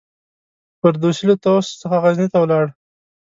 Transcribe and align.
فردوسي 0.79 1.23
له 1.29 1.35
طوس 1.45 1.65
څخه 1.81 1.95
غزني 2.03 2.27
ته 2.33 2.37
ولاړ. 2.41 2.65